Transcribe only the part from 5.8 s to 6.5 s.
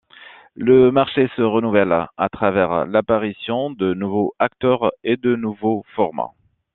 formats.